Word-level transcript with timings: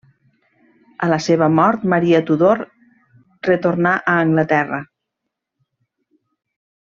A 1.07 1.09
la 1.11 1.17
seva 1.25 1.49
mort 1.57 1.83
Maria 1.93 2.21
Tudor 2.31 2.63
retornà 3.49 3.91
a 3.99 4.15
Anglaterra. 4.25 4.81